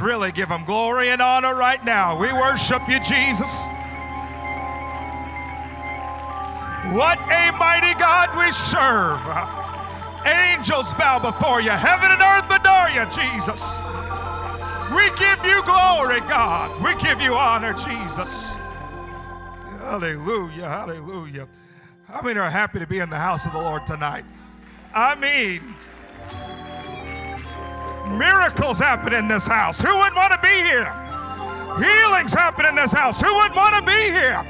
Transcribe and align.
really 0.00 0.32
give 0.32 0.48
him 0.48 0.64
glory 0.64 1.10
and 1.10 1.20
honor 1.20 1.54
right 1.54 1.84
now. 1.84 2.18
We 2.18 2.32
worship 2.32 2.82
you, 2.88 2.98
Jesus. 3.00 3.64
What 6.92 7.18
a 7.32 7.52
mighty 7.58 7.98
God 7.98 8.36
we 8.36 8.50
serve. 8.52 9.20
Angels 10.26 10.94
bow 10.94 11.18
before 11.18 11.60
you, 11.60 11.70
heaven 11.70 12.10
and 12.10 12.20
earth 12.20 12.50
adore 12.50 12.90
you, 12.90 13.04
Jesus. 13.10 13.80
We 14.94 15.08
give 15.18 15.44
you 15.44 15.62
glory, 15.64 16.20
God. 16.28 16.70
We 16.84 16.94
give 17.02 17.20
you 17.20 17.34
honor, 17.34 17.72
Jesus. 17.72 18.54
Hallelujah, 19.80 20.68
hallelujah. 20.68 21.48
How 22.06 22.22
many 22.22 22.38
are 22.38 22.50
happy 22.50 22.78
to 22.78 22.86
be 22.86 23.00
in 23.00 23.10
the 23.10 23.18
house 23.18 23.44
of 23.46 23.52
the 23.52 23.60
Lord 23.60 23.86
tonight? 23.86 24.24
I 24.94 25.14
mean, 25.14 25.74
miracles 28.10 28.78
happen 28.78 29.12
in 29.12 29.28
this 29.28 29.46
house. 29.46 29.80
Who 29.80 29.96
wouldn't 29.96 30.16
want 30.16 30.32
to 30.32 30.40
be 30.40 30.48
here? 30.48 30.92
Healings 31.76 32.32
happen 32.32 32.66
in 32.66 32.74
this 32.74 32.92
house. 32.92 33.20
Who 33.20 33.34
wouldn't 33.34 33.56
want 33.56 33.74
to 33.76 33.82
be 33.82 34.10
here? 34.12 34.44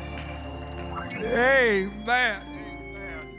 Amen. 1.16 2.42
Amen. 2.42 3.38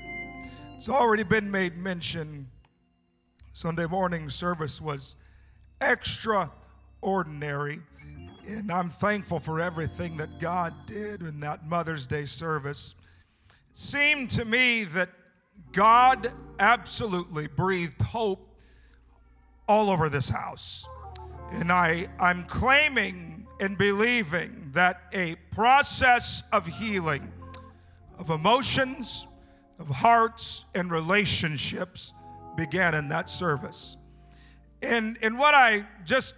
It's 0.76 0.90
already 0.90 1.24
been 1.24 1.52
made 1.52 1.78
mention. 1.78 2.48
Sunday 3.54 3.86
morning 3.86 4.30
service 4.30 4.82
was 4.82 5.16
extraordinary. 5.82 7.80
And 8.48 8.72
I'm 8.72 8.90
thankful 8.90 9.40
for 9.40 9.60
everything 9.62 10.18
that 10.18 10.40
God 10.40 10.74
did 10.86 11.22
in 11.22 11.40
that 11.40 11.66
Mother's 11.66 12.06
Day 12.06 12.26
service. 12.26 12.96
It 13.50 13.78
seemed 13.78 14.30
to 14.32 14.46
me 14.46 14.84
that 14.86 15.10
God 15.72 16.32
absolutely 16.60 17.48
breathed 17.48 18.02
hope 18.02 18.45
all 19.68 19.90
over 19.90 20.10
this 20.10 20.30
house. 20.30 20.88
And 21.52 21.72
I, 21.72 22.08
I'm 22.20 22.44
claiming 22.44 23.48
and 23.60 23.78
believing 23.78 24.72
that 24.74 25.02
a 25.14 25.36
process 25.52 26.44
of 26.52 26.66
healing 26.66 27.32
of 28.18 28.30
emotions, 28.30 29.28
of 29.80 29.88
hearts, 29.88 30.66
and 30.74 30.92
relationships 30.92 32.14
began 32.56 32.96
in 32.96 33.10
that 33.10 33.30
service. 33.30 33.98
And, 34.82 35.18
and 35.22 35.38
what 35.38 35.56
I 35.56 35.86
just 36.06 36.38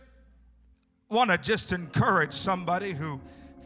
want 1.09 1.29
to 1.29 1.37
just 1.37 1.71
encourage 1.71 2.33
somebody 2.33 2.93
who 2.93 3.19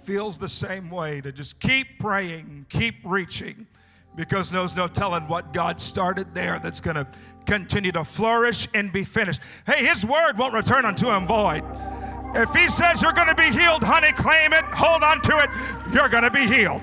feels 0.03 0.37
the 0.37 0.49
same 0.49 0.89
way 0.89 1.21
to 1.21 1.31
just 1.31 1.59
keep 1.59 1.87
praying, 1.99 2.65
keep 2.69 2.95
reaching, 3.03 3.67
because 4.15 4.51
there's 4.51 4.75
no 4.75 4.87
telling 4.87 5.23
what 5.23 5.53
God 5.53 5.79
started 5.79 6.33
there 6.33 6.59
that's 6.59 6.79
going 6.79 6.95
to 6.95 7.07
continue 7.45 7.91
to 7.93 8.03
flourish 8.03 8.67
and 8.73 8.91
be 8.91 9.03
finished. 9.03 9.41
Hey, 9.65 9.85
His 9.85 10.05
word 10.05 10.37
won't 10.37 10.53
return 10.53 10.85
unto 10.85 11.09
Him 11.09 11.27
void. 11.27 11.63
If 12.35 12.53
He 12.53 12.67
says 12.67 13.01
you're 13.01 13.13
going 13.13 13.29
to 13.29 13.35
be 13.35 13.49
healed, 13.49 13.83
honey, 13.83 14.11
claim 14.13 14.53
it, 14.53 14.65
hold 14.65 15.03
on 15.03 15.21
to 15.21 15.39
it, 15.39 15.49
you're 15.93 16.09
going 16.09 16.23
to 16.23 16.31
be 16.31 16.45
healed. 16.45 16.81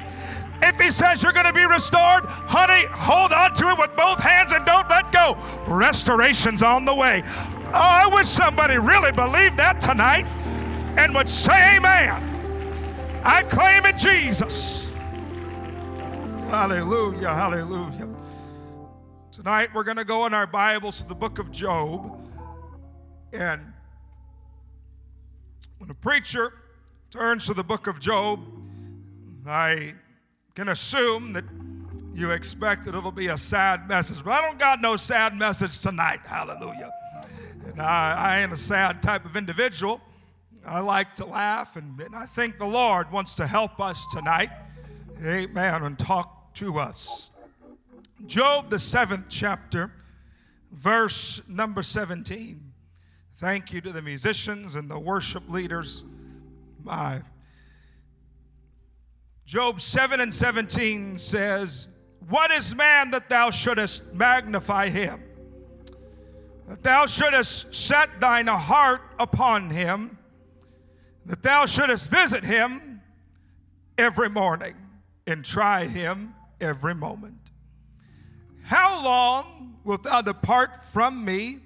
If 0.61 0.79
he 0.81 0.91
says 0.91 1.23
you're 1.23 1.33
going 1.33 1.47
to 1.47 1.53
be 1.53 1.65
restored, 1.65 2.25
honey, 2.27 2.87
hold 2.91 3.33
on 3.33 3.55
to 3.55 3.69
it 3.69 3.79
with 3.79 3.97
both 3.97 4.21
hands 4.21 4.53
and 4.53 4.67
don't 4.67 4.89
let 4.91 5.13
go. 5.13 5.37
Restoration's 5.69 6.63
on 6.63 6.85
the 6.85 6.95
way. 6.95 7.23
Oh, 7.25 7.71
I 7.75 8.11
wish 8.13 8.27
somebody 8.27 8.77
really 8.79 9.13
believed 9.13 9.57
that 9.59 9.81
tonight 9.81 10.27
and 10.97 11.15
would 11.15 11.29
say 11.29 11.77
amen. 11.77 12.23
I 13.25 13.45
claim 13.45 13.87
it, 13.87 13.97
Jesus. 13.97 14.88
Hallelujah, 16.49 17.29
hallelujah. 17.29 18.09
Tonight 19.31 19.69
we're 19.75 19.85
going 19.85 19.99
to 19.99 20.05
go 20.05 20.25
in 20.25 20.33
our 20.33 20.47
Bibles 20.47 21.03
to 21.03 21.07
the 21.07 21.15
book 21.15 21.39
of 21.39 21.53
Job. 21.53 22.23
And 23.35 23.61
when 25.77 25.91
a 25.91 25.95
preacher 25.95 26.55
turns 27.11 27.45
to 27.47 27.55
the 27.55 27.63
book 27.63 27.87
of 27.87 28.01
Job, 28.01 28.41
I 29.47 29.93
can 30.55 30.71
assume 30.71 31.35
that 31.35 31.45
you 32.15 32.31
expect 32.31 32.87
that 32.87 32.95
it'll 32.95 33.13
be 33.13 33.27
a 33.27 33.37
sad 33.37 33.87
message, 33.87 34.25
but 34.25 34.31
I 34.31 34.41
don't 34.41 34.59
got 34.59 34.81
no 34.81 34.97
sad 34.97 35.35
message 35.35 35.83
tonight. 35.83 36.21
Hallelujah. 36.25 36.91
And 37.67 37.79
I, 37.79 38.15
I 38.17 38.51
a 38.51 38.57
sad 38.57 39.03
type 39.03 39.27
of 39.27 39.37
individual. 39.37 40.01
I 40.67 40.81
like 40.81 41.13
to 41.15 41.27
laugh, 41.27 41.77
and, 41.77 42.01
and 42.01 42.17
I 42.17 42.25
think 42.25 42.57
the 42.57 42.65
Lord 42.65 43.13
wants 43.13 43.35
to 43.35 43.47
help 43.47 43.81
us 43.81 44.07
tonight. 44.15 44.49
Amen. 45.23 45.83
And 45.83 45.99
talk 45.99 46.37
to 46.59 46.77
us. 46.77 47.31
Job, 48.27 48.69
the 48.69 48.81
seventh 48.81 49.27
chapter, 49.29 49.93
verse 50.73 51.49
number 51.49 51.85
17. 51.85 52.61
Thank 53.37 53.73
you 53.73 53.81
to 53.81 53.93
the 53.93 54.03
musicians 54.03 54.75
and 54.75 54.91
the 54.91 54.99
worship 54.99 55.49
leaders. 55.49 56.03
My 56.83 57.21
Job 59.47 59.81
7 59.81 60.19
and 60.19 60.35
17 60.35 61.17
says, 61.19 61.97
What 62.29 62.51
is 62.51 62.75
man 62.75 63.13
that 63.13 63.29
thou 63.29 63.51
shouldest 63.51 64.13
magnify 64.15 64.89
him? 64.89 65.23
That 66.67 66.83
thou 66.83 67.07
shouldest 67.07 67.73
set 67.73 68.21
thine 68.21 68.49
heart 68.49 69.03
upon 69.21 69.71
him, 69.71 70.19
that 71.25 71.41
thou 71.41 71.67
shouldest 71.67 72.11
visit 72.11 72.43
him 72.43 73.01
every 73.97 74.29
morning 74.29 74.75
and 75.29 75.45
try 75.45 75.85
him 75.85 76.35
every 76.61 76.95
moment. 76.95 77.39
How 78.65 79.03
long 79.03 79.77
wilt 79.85 80.03
thou 80.03 80.21
depart 80.21 80.85
from 80.85 81.25
me, 81.25 81.59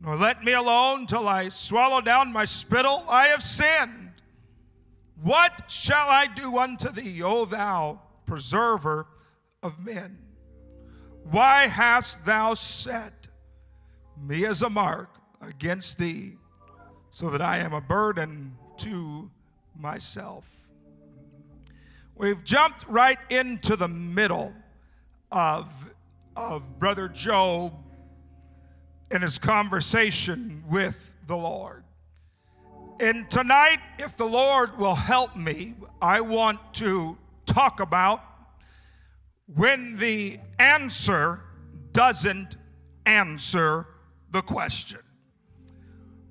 nor 0.00 0.16
let 0.16 0.42
me 0.44 0.52
alone 0.52 1.06
till 1.06 1.28
I 1.28 1.48
swallow 1.48 2.00
down 2.00 2.32
my 2.32 2.44
spittle? 2.44 3.04
I 3.08 3.28
have 3.28 3.42
sinned. 3.42 4.10
What 5.22 5.70
shall 5.70 6.08
I 6.08 6.26
do 6.26 6.58
unto 6.58 6.90
thee, 6.90 7.22
O 7.22 7.44
thou 7.44 8.00
preserver 8.26 9.06
of 9.62 9.84
men? 9.84 10.18
Why 11.30 11.68
hast 11.68 12.26
thou 12.26 12.54
set 12.54 13.28
me 14.20 14.44
as 14.44 14.62
a 14.62 14.68
mark 14.68 15.08
against 15.40 15.98
thee, 15.98 16.36
so 17.10 17.30
that 17.30 17.40
I 17.40 17.58
am 17.58 17.72
a 17.72 17.80
burden 17.80 18.56
to 18.78 19.30
myself? 19.76 20.63
We've 22.16 22.44
jumped 22.44 22.86
right 22.88 23.18
into 23.28 23.74
the 23.74 23.88
middle 23.88 24.52
of, 25.32 25.68
of 26.36 26.78
Brother 26.78 27.08
Job 27.08 27.74
in 29.10 29.22
his 29.22 29.38
conversation 29.38 30.62
with 30.68 31.14
the 31.26 31.36
Lord. 31.36 31.82
And 33.00 33.28
tonight, 33.28 33.78
if 33.98 34.16
the 34.16 34.24
Lord 34.24 34.78
will 34.78 34.94
help 34.94 35.36
me, 35.36 35.74
I 36.00 36.20
want 36.20 36.60
to 36.74 37.18
talk 37.46 37.80
about 37.80 38.20
when 39.52 39.96
the 39.96 40.38
answer 40.60 41.42
doesn't 41.92 42.56
answer 43.06 43.86
the 44.30 44.40
question. 44.40 45.00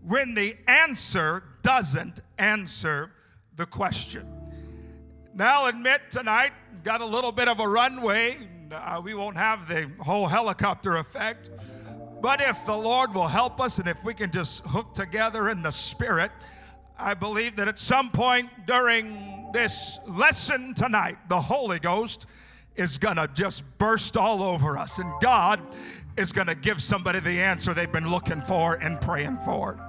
When 0.01 0.33
the 0.33 0.55
answer 0.67 1.43
doesn't 1.61 2.21
answer 2.37 3.11
the 3.55 3.65
question. 3.65 4.32
Now, 5.35 5.65
admit 5.65 6.11
tonight, 6.11 6.51
got 6.83 7.01
a 7.01 7.05
little 7.05 7.31
bit 7.31 7.47
of 7.47 7.59
a 7.59 7.67
runway. 7.67 8.37
Uh, 8.71 9.01
we 9.03 9.15
won't 9.15 9.35
have 9.35 9.67
the 9.67 9.91
whole 9.99 10.27
helicopter 10.27 10.97
effect. 10.97 11.49
But 12.21 12.39
if 12.39 12.65
the 12.67 12.75
Lord 12.75 13.15
will 13.15 13.27
help 13.27 13.59
us 13.59 13.79
and 13.79 13.87
if 13.87 14.03
we 14.03 14.13
can 14.13 14.29
just 14.29 14.63
hook 14.65 14.93
together 14.93 15.49
in 15.49 15.63
the 15.63 15.71
spirit, 15.71 16.31
I 16.99 17.15
believe 17.15 17.55
that 17.55 17.67
at 17.67 17.79
some 17.79 18.11
point 18.11 18.49
during 18.67 19.51
this 19.53 19.99
lesson 20.07 20.75
tonight, 20.75 21.17
the 21.29 21.41
Holy 21.41 21.79
Ghost 21.79 22.27
is 22.75 22.99
going 22.99 23.15
to 23.15 23.27
just 23.33 23.63
burst 23.79 24.17
all 24.17 24.43
over 24.43 24.77
us. 24.77 24.99
And 24.99 25.11
God 25.19 25.59
is 26.15 26.31
going 26.31 26.47
to 26.47 26.55
give 26.55 26.79
somebody 26.81 27.19
the 27.19 27.41
answer 27.41 27.73
they've 27.73 27.91
been 27.91 28.09
looking 28.09 28.41
for 28.41 28.75
and 28.75 29.01
praying 29.01 29.37
for. 29.37 29.79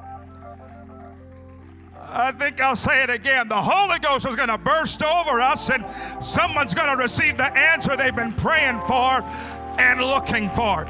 I 2.16 2.30
think 2.30 2.60
I'll 2.60 2.76
say 2.76 3.02
it 3.02 3.10
again. 3.10 3.48
The 3.48 3.60
Holy 3.60 3.98
Ghost 3.98 4.24
is 4.24 4.36
going 4.36 4.48
to 4.48 4.56
burst 4.56 5.02
over 5.02 5.40
us, 5.40 5.70
and 5.70 5.84
someone's 6.22 6.72
going 6.72 6.96
to 6.96 7.02
receive 7.02 7.36
the 7.36 7.52
answer 7.58 7.96
they've 7.96 8.14
been 8.14 8.32
praying 8.34 8.80
for 8.82 9.20
and 9.80 10.00
looking 10.00 10.48
for. 10.50 10.86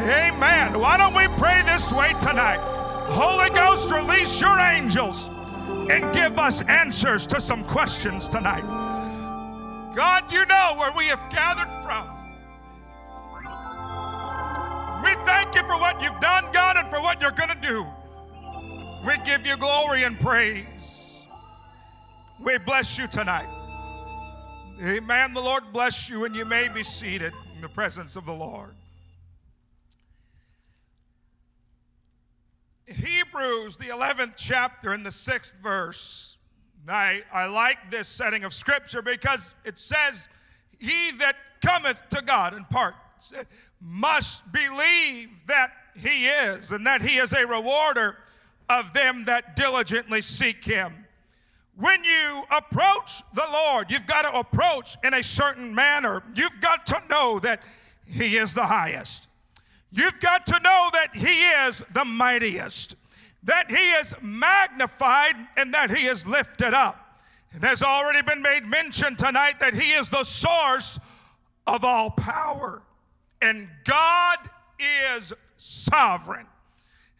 Amen. 0.00 0.80
Why 0.80 0.96
don't 0.96 1.14
we 1.14 1.28
pray 1.36 1.60
this 1.66 1.92
way 1.92 2.14
tonight? 2.20 2.58
Holy 3.10 3.50
Ghost, 3.50 3.92
release 3.92 4.40
your 4.40 4.58
angels 4.58 5.28
and 5.90 6.12
give 6.14 6.38
us 6.38 6.62
answers 6.62 7.26
to 7.26 7.38
some 7.38 7.64
questions 7.64 8.28
tonight. 8.28 8.64
God, 9.94 10.32
you 10.32 10.44
know 10.46 10.74
where 10.78 10.92
we 10.96 11.04
have 11.08 11.20
gathered 11.30 11.70
from. 11.84 12.08
We 15.04 15.12
thank 15.26 15.54
you 15.54 15.60
for 15.64 15.78
what 15.78 16.02
you've 16.02 16.18
done, 16.20 16.46
God, 16.54 16.78
and 16.78 16.88
for 16.88 17.02
what 17.02 17.20
you're 17.20 17.30
going 17.30 17.50
to 17.50 17.60
do. 17.60 17.86
We 19.06 19.18
give 19.18 19.46
you 19.46 19.58
glory 19.58 20.04
and 20.04 20.18
praise. 20.18 21.26
We 22.42 22.56
bless 22.56 22.96
you 22.96 23.06
tonight. 23.06 23.48
Amen. 24.82 25.34
The 25.34 25.42
Lord 25.42 25.64
bless 25.74 26.08
you, 26.08 26.24
and 26.24 26.34
you 26.34 26.46
may 26.46 26.68
be 26.68 26.82
seated 26.82 27.34
in 27.54 27.60
the 27.60 27.68
presence 27.68 28.16
of 28.16 28.24
the 28.24 28.32
Lord. 28.32 28.70
Hebrews, 32.86 33.76
the 33.76 33.86
11th 33.86 34.34
chapter, 34.36 34.94
in 34.94 35.02
the 35.02 35.12
sixth 35.12 35.58
verse. 35.62 36.38
I, 36.88 37.22
I 37.30 37.46
like 37.46 37.90
this 37.90 38.08
setting 38.08 38.44
of 38.44 38.54
scripture 38.54 39.02
because 39.02 39.54
it 39.66 39.78
says, 39.78 40.28
He 40.78 41.10
that 41.18 41.36
cometh 41.62 42.08
to 42.08 42.22
God 42.22 42.54
in 42.54 42.64
part 42.64 42.94
must 43.82 44.50
believe 44.50 45.46
that 45.46 45.72
He 45.94 46.26
is, 46.26 46.72
and 46.72 46.86
that 46.86 47.02
He 47.02 47.18
is 47.18 47.34
a 47.34 47.46
rewarder 47.46 48.16
of 48.68 48.92
them 48.92 49.24
that 49.24 49.56
diligently 49.56 50.22
seek 50.22 50.64
Him. 50.64 50.92
When 51.76 52.04
you 52.04 52.44
approach 52.56 53.22
the 53.34 53.44
Lord, 53.52 53.90
you've 53.90 54.06
got 54.06 54.22
to 54.22 54.38
approach 54.38 54.96
in 55.02 55.14
a 55.14 55.22
certain 55.22 55.74
manner. 55.74 56.22
You've 56.34 56.60
got 56.60 56.86
to 56.86 57.00
know 57.10 57.40
that 57.40 57.62
He 58.06 58.36
is 58.36 58.54
the 58.54 58.66
highest. 58.66 59.28
You've 59.90 60.20
got 60.20 60.46
to 60.46 60.60
know 60.62 60.88
that 60.92 61.08
He 61.14 61.26
is 61.66 61.80
the 61.92 62.04
mightiest, 62.04 62.96
that 63.44 63.70
He 63.70 63.74
is 63.74 64.14
magnified 64.22 65.34
and 65.56 65.74
that 65.74 65.90
He 65.90 66.06
is 66.06 66.26
lifted 66.26 66.74
up. 66.74 67.00
And 67.52 67.62
has 67.62 67.82
already 67.82 68.22
been 68.22 68.42
made 68.42 68.64
mention 68.64 69.14
tonight 69.14 69.60
that 69.60 69.74
He 69.74 69.92
is 69.92 70.08
the 70.08 70.24
source 70.24 70.98
of 71.66 71.84
all 71.84 72.10
power. 72.10 72.82
And 73.40 73.68
God 73.84 74.38
is 74.78 75.32
sovereign. 75.56 76.46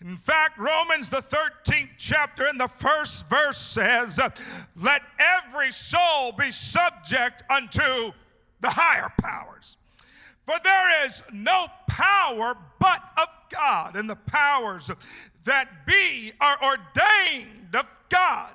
In 0.05 0.17
fact, 0.17 0.59
Romans, 0.59 1.09
the 1.09 1.23
13th 1.23 1.89
chapter, 1.97 2.47
in 2.47 2.59
the 2.59 2.69
first 2.69 3.27
verse 3.31 3.56
says, 3.56 4.21
Let 4.77 5.01
every 5.19 5.73
soul 5.73 6.33
be 6.33 6.51
subject 6.51 7.43
unto 7.49 8.12
the 8.61 8.69
higher 8.69 9.11
powers. 9.19 9.79
For 10.45 10.56
there 10.62 11.06
is 11.06 11.23
no 11.33 11.67
power 11.89 12.55
but 12.79 13.03
of 13.17 13.29
God, 13.51 13.97
and 13.97 14.09
the 14.09 14.17
powers 14.17 14.91
that 15.45 15.87
be 15.87 16.33
are 16.39 16.59
ordained 16.62 17.75
of 17.75 17.87
God. 18.11 18.50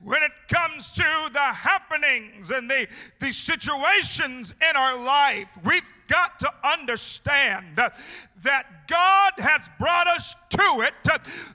When 0.00 0.22
it 0.24 0.32
comes 0.48 0.92
to 0.92 1.30
the 1.32 1.38
happenings 1.38 2.50
and 2.50 2.68
the, 2.68 2.88
the 3.20 3.32
situations 3.32 4.54
in 4.68 4.76
our 4.76 4.98
life, 4.98 5.56
we've 5.64 5.93
got 6.08 6.38
to 6.40 6.50
understand 6.64 7.76
that 7.76 8.66
God 8.86 9.32
has 9.38 9.68
brought 9.78 10.06
us 10.08 10.34
to 10.50 10.82
it 10.82 10.94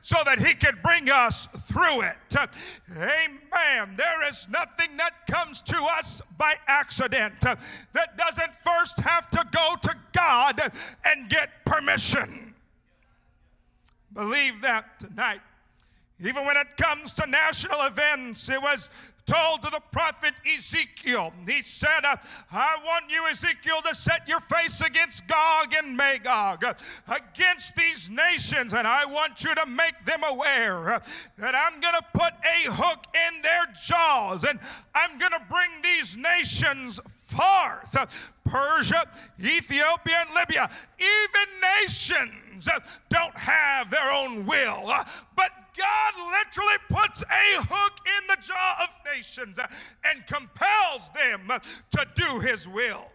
so 0.01 0.17
that 0.25 0.39
He 0.39 0.53
could 0.53 0.81
bring 0.81 1.09
us 1.09 1.47
through 1.67 2.01
it. 2.01 2.35
Amen. 2.91 3.95
There 3.95 4.29
is 4.29 4.47
nothing 4.49 4.97
that 4.97 5.27
comes 5.27 5.61
to 5.61 5.77
us 5.97 6.21
by 6.37 6.55
accident 6.67 7.39
that 7.41 8.17
doesn't 8.17 8.55
first 8.55 8.99
have 8.99 9.29
to 9.29 9.45
go 9.51 9.75
to 9.83 9.95
God 10.13 10.59
and 11.05 11.29
get 11.29 11.49
permission. 11.65 12.53
Believe 14.13 14.61
that 14.61 14.99
tonight. 14.99 15.41
Even 16.21 16.45
when 16.45 16.57
it 16.57 16.75
comes 16.75 17.13
to 17.13 17.25
national 17.27 17.81
events, 17.83 18.49
it 18.49 18.61
was 18.61 18.89
told 19.29 19.61
to 19.61 19.69
the 19.69 19.81
prophet 19.91 20.33
Ezekiel. 20.57 21.31
He 21.45 21.61
said, 21.61 22.03
I 22.03 22.77
want 22.83 23.05
you, 23.09 23.23
Ezekiel, 23.29 23.81
to 23.87 23.93
set 23.93 24.27
your 24.27 24.39
face 24.39 24.81
against 24.81 25.27
Gog 25.27 25.73
and 25.77 25.95
Magog, 25.95 26.65
against 27.07 27.75
these 27.75 28.09
nations, 28.09 28.73
and 28.73 28.87
I 28.87 29.05
want 29.05 29.43
you 29.43 29.53
to 29.53 29.65
make 29.67 30.03
them 30.05 30.21
aware 30.27 30.99
that 31.37 31.55
I'm 31.55 31.79
going 31.79 31.95
to 31.95 32.05
put 32.13 32.33
a 32.33 32.71
hook 32.71 33.05
in 33.13 33.41
their 33.41 33.67
jaws, 33.85 34.43
and 34.43 34.59
I'm 34.95 35.19
going 35.19 35.31
to 35.31 35.45
bring 35.49 35.69
these 35.83 36.17
nations 36.17 36.99
forth. 37.23 38.33
Persia, 38.45 39.03
Ethiopia, 39.39 40.25
and 40.25 40.29
Libya, 40.35 40.67
even 40.97 41.61
nations 41.83 42.67
don't 43.09 43.37
have 43.37 43.91
their 43.91 44.11
own 44.11 44.45
will, 44.47 44.91
but 45.35 45.51
God 45.79 46.13
literally 46.31 46.77
puts 46.89 47.23
a 47.23 47.63
hook 47.63 47.99
in 48.05 48.27
the 48.27 48.37
jaw 48.41 48.83
of 48.83 48.89
nations 49.15 49.57
and 50.05 50.27
compels 50.27 51.09
them 51.11 51.49
to 51.91 52.05
do 52.15 52.39
his 52.39 52.67
will. 52.67 53.05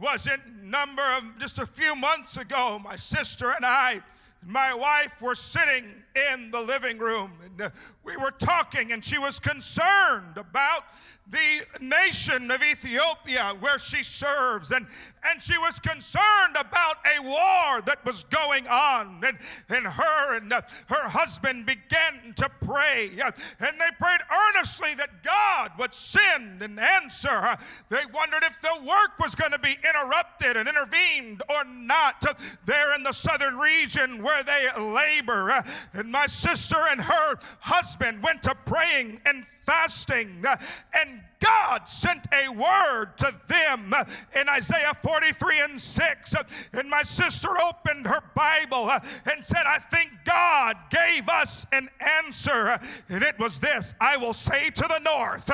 Wasn't 0.00 0.42
number 0.62 1.02
of 1.16 1.38
just 1.38 1.58
a 1.58 1.66
few 1.66 1.94
months 1.94 2.36
ago, 2.36 2.80
my 2.82 2.96
sister 2.96 3.50
and 3.50 3.64
I 3.64 4.00
and 4.42 4.50
my 4.50 4.74
wife 4.74 5.20
were 5.20 5.34
sitting 5.34 5.84
in 6.32 6.50
the 6.50 6.60
living 6.60 6.98
room 6.98 7.32
and 7.42 7.72
we 8.04 8.16
were 8.16 8.30
talking 8.30 8.92
and 8.92 9.04
she 9.04 9.18
was 9.18 9.38
concerned 9.38 10.36
about 10.36 10.84
the 11.26 11.66
nation 11.80 12.50
of 12.50 12.62
Ethiopia 12.62 13.54
where 13.60 13.78
she 13.78 14.02
serves. 14.02 14.72
And, 14.72 14.86
and 15.24 15.42
she 15.42 15.56
was 15.56 15.80
concerned 15.80 16.56
about 16.58 16.96
a 17.16 17.22
war 17.22 17.80
that 17.86 17.98
was 18.04 18.24
going 18.24 18.68
on. 18.68 19.22
And, 19.24 19.38
and 19.70 19.86
her 19.86 20.36
and 20.36 20.52
uh, 20.52 20.60
her 20.88 21.08
husband 21.08 21.64
began 21.64 22.34
to 22.36 22.50
pray. 22.66 23.10
Uh, 23.24 23.30
and 23.60 23.80
they 23.80 23.88
prayed 23.98 24.20
earnestly 24.48 24.94
that 24.96 25.22
God 25.22 25.70
would 25.78 25.94
send 25.94 26.62
and 26.62 26.78
answer. 26.78 27.28
Uh, 27.30 27.56
they 27.88 28.04
wondered 28.12 28.42
if 28.42 28.60
the 28.60 28.84
work 28.86 29.18
was 29.18 29.34
going 29.34 29.52
to 29.52 29.58
be 29.58 29.76
interrupted 29.88 30.58
and 30.58 30.68
intervened 30.68 31.42
or 31.48 31.64
not 31.64 32.16
uh, 32.28 32.34
there 32.66 32.94
in 32.94 33.02
the 33.02 33.12
southern 33.12 33.56
region 33.56 34.22
where 34.22 34.42
they 34.42 34.68
labor. 34.78 35.64
And 36.04 36.12
my 36.12 36.26
sister 36.26 36.76
and 36.90 37.00
her 37.00 37.36
husband 37.60 38.22
went 38.22 38.42
to 38.42 38.54
praying 38.66 39.22
and 39.24 39.46
fasting. 39.64 40.44
Uh, 40.46 40.54
and 41.00 41.22
God 41.44 41.88
sent 41.88 42.26
a 42.32 42.50
word 42.50 43.16
to 43.18 43.34
them 43.48 43.92
in 44.40 44.48
Isaiah 44.48 44.94
43 44.94 45.60
and 45.62 45.80
6. 45.80 46.34
And 46.72 46.88
my 46.88 47.02
sister 47.02 47.48
opened 47.68 48.06
her 48.06 48.22
Bible 48.34 48.90
and 48.90 49.44
said, 49.44 49.62
I 49.66 49.78
think 49.78 50.10
God 50.24 50.76
gave 50.90 51.28
us 51.28 51.66
an 51.72 51.88
answer. 52.24 52.78
And 53.08 53.22
it 53.22 53.38
was 53.38 53.60
this 53.60 53.94
I 54.00 54.16
will 54.16 54.32
say 54.32 54.70
to 54.70 54.82
the 54.82 55.00
north, 55.00 55.50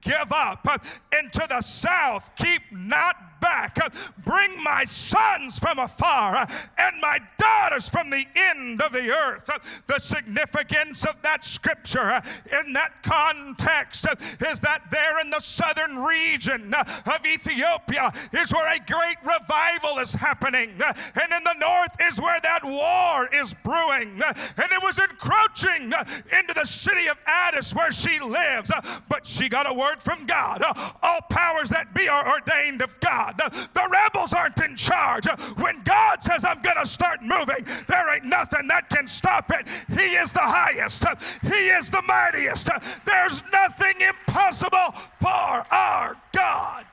give 0.00 0.32
up, 0.32 0.66
and 1.12 1.32
to 1.32 1.46
the 1.48 1.60
south, 1.60 2.30
keep 2.36 2.62
not 2.70 3.16
back. 3.44 3.76
Bring 4.24 4.50
my 4.62 4.84
sons 4.86 5.58
from 5.58 5.78
afar 5.78 6.46
and 6.78 7.00
my 7.02 7.18
daughters 7.36 7.88
from 7.88 8.08
the 8.08 8.24
end 8.34 8.80
of 8.80 8.92
the 8.92 9.10
earth. 9.10 9.82
The 9.86 10.00
significance 10.00 11.04
of 11.04 11.20
that 11.22 11.44
scripture 11.44 12.22
in 12.60 12.72
that 12.72 13.02
context 13.02 14.06
is 14.40 14.60
that 14.62 14.82
there 14.90 15.20
in 15.24 15.30
the 15.30 15.40
southern 15.40 15.98
region 15.98 16.74
of 16.74 17.26
Ethiopia 17.26 18.12
is 18.32 18.52
where 18.52 18.74
a 18.74 18.78
great 18.86 19.16
revival 19.22 19.98
is 19.98 20.12
happening. 20.12 20.70
And 20.70 21.32
in 21.32 21.44
the 21.44 21.56
north 21.58 21.96
is 22.00 22.20
where 22.20 22.38
that 22.42 22.60
war 22.62 23.28
is 23.32 23.54
brewing. 23.54 24.20
And 24.20 24.68
it 24.70 24.82
was 24.82 24.98
encroaching 24.98 25.92
into 26.38 26.54
the 26.54 26.66
city 26.66 27.08
of 27.08 27.18
Addis 27.26 27.74
where 27.74 27.92
she 27.92 28.20
lives. 28.20 28.70
But 29.08 29.26
she 29.26 29.48
got 29.48 29.70
a 29.70 29.74
word 29.74 30.02
from 30.02 30.24
God. 30.26 30.62
All 31.02 31.20
powers 31.30 31.70
that 31.70 31.94
be 31.94 32.08
are 32.08 32.28
ordained 32.30 32.82
of 32.82 32.98
God. 33.00 33.38
The 33.38 33.88
rebels 33.90 34.32
aren't 34.32 34.60
in 34.60 34.76
charge. 34.76 35.26
When 35.56 35.82
God 35.82 36.22
says, 36.22 36.44
I'm 36.44 36.60
going 36.60 36.76
to 36.80 36.86
start 36.86 37.22
moving, 37.22 37.64
there 37.88 38.14
ain't 38.14 38.24
nothing 38.24 38.66
that 38.68 38.88
can 38.90 39.06
stop 39.06 39.50
it. 39.50 39.66
He 39.88 40.16
is 40.16 40.32
the 40.32 40.40
highest, 40.40 41.04
He 41.42 41.68
is 41.70 41.90
the 41.90 42.02
mightiest. 42.06 42.68
There's 43.06 43.42
nothing 43.52 43.94
impossible 44.06 44.94
for 45.20 45.28
our 45.28 46.16
God. 46.32 46.86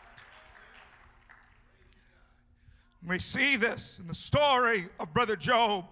We 3.08 3.20
see 3.20 3.56
this 3.56 4.00
in 4.00 4.08
the 4.08 4.16
story 4.16 4.86
of 5.00 5.14
Brother 5.14 5.36
Job. 5.36 5.86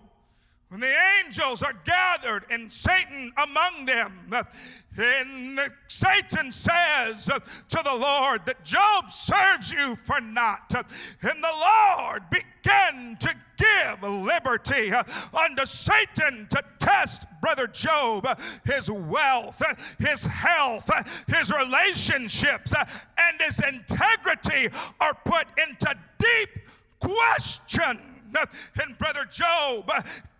When 0.69 0.81
the 0.81 0.93
angels 1.25 1.63
are 1.63 1.73
gathered 1.83 2.45
and 2.51 2.71
Satan 2.71 3.33
among 3.41 3.85
them, 3.85 4.13
and 4.95 5.59
Satan 5.87 6.51
says 6.51 7.25
to 7.25 7.81
the 7.83 7.95
Lord 7.95 8.45
that 8.45 8.63
Job 8.63 9.11
serves 9.11 9.71
you 9.71 9.95
for 9.95 10.21
naught. 10.21 10.71
And 11.23 11.43
the 11.43 11.97
Lord 11.97 12.21
began 12.29 13.17
to 13.19 13.33
give 13.57 14.03
liberty 14.03 14.91
unto 14.91 15.65
Satan 15.65 16.47
to 16.51 16.63
test 16.77 17.25
brother 17.41 17.67
Job, 17.67 18.27
his 18.65 18.89
wealth, 18.89 19.61
his 19.99 20.25
health, 20.25 20.89
his 21.27 21.51
relationships, 21.51 22.73
and 22.73 23.41
his 23.41 23.59
integrity 23.59 24.67
are 24.99 25.13
put 25.25 25.45
into 25.67 25.95
deep 26.17 26.49
question. 26.99 27.99
And 28.81 28.97
brother 28.97 29.25
Job 29.25 29.91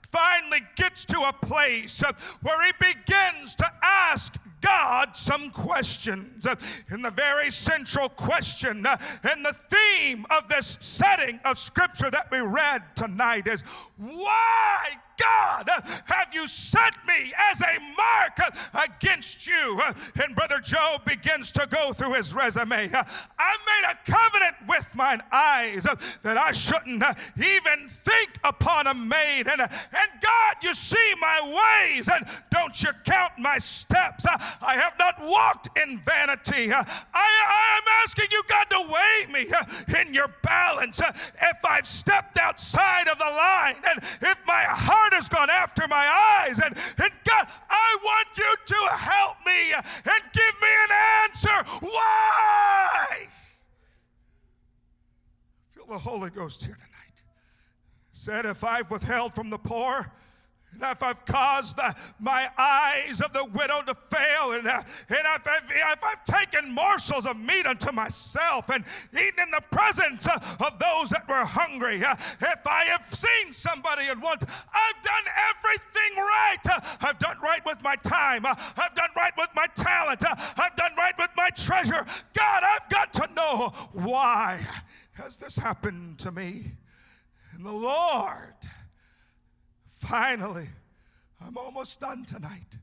finally 0.04 0.62
gets 0.76 1.06
to 1.06 1.20
a 1.22 1.34
place 1.46 2.04
where 2.42 2.66
he 2.66 2.72
begins 2.80 3.56
to 3.56 3.72
ask 3.84 4.38
God 4.62 5.16
some 5.16 5.52
questions. 5.52 6.46
And 6.90 7.06
the 7.06 7.12
very 7.12 7.52
central 7.52 8.10
question 8.10 8.86
and 8.86 9.46
the 9.46 9.54
theme 9.54 10.26
of 10.30 10.48
this 10.50 10.78
setting 10.80 11.40
of 11.46 11.58
scripture 11.58 12.12
that 12.12 12.30
we 12.32 12.40
read 12.40 12.84
tonight 12.96 13.48
is 13.48 13.62
why 13.98 14.90
God, 15.20 15.70
have 16.06 16.34
you 16.34 16.48
set 16.48 16.94
me 17.08 17.34
as 17.52 17.62
a 17.62 17.80
mark 17.98 18.86
against 18.86 19.48
you? 19.48 19.82
And 20.24 20.36
Brother 20.36 20.60
Job 20.60 21.06
begins 21.06 21.52
to 21.54 21.68
go 21.70 21.94
through 21.94 22.14
his 22.14 22.34
resume. 22.34 22.76
I've 22.76 22.92
made 22.94 23.92
a 23.92 24.12
covenant 24.12 24.56
with 24.68 24.96
mine 24.96 25.22
eyes 25.32 25.84
that 26.24 26.38
I 26.38 26.52
shouldn't 26.52 27.04
even 27.38 27.88
think 27.88 28.40
upon 28.44 28.88
a 28.88 28.94
maid. 28.94 29.48
And, 29.48 29.62
and 29.62 30.12
God, 30.22 30.56
you 30.64 30.74
see 30.74 31.14
my 31.20 31.88
ways, 31.88 32.08
and 32.08 32.26
don't 32.50 32.82
you 32.82 32.90
count 33.06 33.34
my 33.38 33.58
steps. 33.58 34.26
I 34.26 34.76
have 34.76 34.94
not 35.00 35.16
walked 35.22 35.78
in 35.78 36.00
vanity. 36.00 36.72
I, 36.72 36.84
I 37.14 37.78
am 37.78 37.84
asking 38.04 38.28
you, 38.32 38.42
God, 38.48 38.70
to 38.70 38.94
weigh 38.94 39.34
me 39.34 40.02
in 40.02 40.14
your 40.14 40.30
balance. 40.44 41.00
If 41.00 41.66
I've 41.68 41.88
stepped 41.88 42.38
outside 42.38 43.08
of 43.08 43.18
the 43.18 43.26
line, 43.26 43.76
and 43.90 44.04
if 44.22 44.42
my 44.48 44.64
heart 44.68 45.09
has 45.14 45.30
gone 45.30 45.50
after 45.50 45.88
my 45.88 46.44
eyes, 46.46 46.60
and, 46.60 46.76
and 46.76 47.12
God, 47.24 47.48
I 47.70 47.98
want 48.04 48.28
you 48.38 48.56
to 48.66 48.96
help 48.96 49.38
me 49.46 49.74
and 49.74 50.24
give 50.34 50.62
me 50.62 50.68
an 50.84 50.92
answer. 51.24 51.86
Why? 51.86 53.28
Feel 55.70 55.86
the 55.88 55.98
Holy 55.98 56.30
Ghost 56.30 56.64
here 56.64 56.76
tonight. 56.76 57.24
Said, 58.12 58.46
if 58.46 58.64
I've 58.64 58.92
withheld 58.92 59.34
from 59.34 59.50
the 59.50 59.58
poor, 59.58 60.12
if 60.82 61.04
I've 61.04 61.26
caused 61.26 61.78
the, 61.78 61.94
my 62.20 62.48
eyes 62.58 63.22
of 63.22 63.34
the 63.34 63.46
widow 63.46 63.82
to 63.84 63.96
fail, 64.16 64.52
and, 64.54 64.68
uh, 64.68 64.82
and 65.10 65.18
if, 65.36 65.48
I've, 65.48 65.70
if 65.70 66.04
I've 66.04 66.24
taken 66.24 66.74
morsels 66.74 67.26
of 67.26 67.38
meat 67.38 67.66
unto 67.66 67.92
myself 67.92 68.70
and 68.70 68.84
eaten 69.14 69.44
in 69.44 69.52
the 69.52 69.64
presence 69.72 70.28
uh, 70.28 70.40
of 70.66 70.80
those 70.80 71.10
that 71.10 71.28
were 71.28 71.46
hungry, 71.46 72.04
uh, 72.04 72.14
if 72.14 72.68
I 72.68 72.86
have 72.86 73.06
seen 73.06 73.54
somebody 73.54 74.08
and 74.08 74.22
want, 74.22 74.44
I've 74.44 75.04
done 75.04 75.34
everything 75.50 76.18
right. 76.18 76.58
Uh, 76.70 77.08
I've 77.08 77.20
done 77.20 77.38
right 77.42 77.66
with 77.66 77.82
my 77.84 77.96
time. 77.98 78.46
Uh, 78.46 78.56
I've 78.78 78.96
done 78.96 79.10
right 79.16 79.34
with 79.38 79.50
my 79.56 79.68
talent. 79.76 80.24
I've 80.58 80.76
done 80.76 80.92
right 80.98 81.14
with 81.18 81.30
my 81.36 81.50
treasure. 81.56 82.06
God, 82.34 82.64
I've 82.64 82.90
got 82.90 83.14
to 83.14 83.34
know 83.34 83.72
why 83.94 84.66
has 85.14 85.38
this 85.38 85.58
happened 85.58 86.20
to 86.20 86.32
me? 86.32 86.72
And 87.54 87.66
the 87.66 87.72
Lord 87.72 88.56
finally, 90.00 90.68
I'm 91.46 91.58
almost 91.58 92.00
done 92.00 92.26
tonight, 92.26 92.78